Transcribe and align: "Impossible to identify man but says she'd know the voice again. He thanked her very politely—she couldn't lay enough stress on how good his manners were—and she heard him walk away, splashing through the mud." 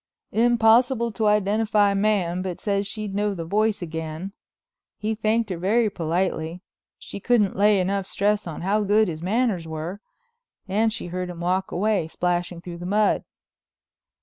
"Impossible 0.33 1.11
to 1.11 1.27
identify 1.27 1.93
man 1.93 2.41
but 2.41 2.59
says 2.59 2.87
she'd 2.87 3.13
know 3.13 3.35
the 3.35 3.45
voice 3.45 3.83
again. 3.83 4.31
He 4.97 5.13
thanked 5.13 5.51
her 5.51 5.59
very 5.59 5.91
politely—she 5.91 7.19
couldn't 7.19 7.55
lay 7.55 7.79
enough 7.79 8.07
stress 8.07 8.47
on 8.47 8.61
how 8.61 8.83
good 8.83 9.07
his 9.07 9.21
manners 9.21 9.67
were—and 9.67 10.91
she 10.91 11.05
heard 11.05 11.29
him 11.29 11.39
walk 11.41 11.71
away, 11.71 12.07
splashing 12.07 12.61
through 12.61 12.77
the 12.79 12.87
mud." 12.87 13.25